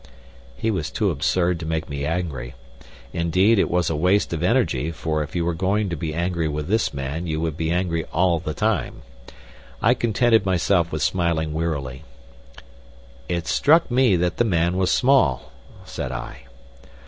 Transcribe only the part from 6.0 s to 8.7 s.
angry with this man you would be angry all the